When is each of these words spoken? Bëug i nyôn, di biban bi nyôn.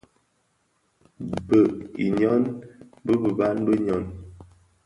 Bëug 1.47 1.73
i 2.05 2.07
nyôn, 2.17 2.43
di 3.05 3.13
biban 3.21 3.57
bi 3.65 3.73
nyôn. 3.85 4.03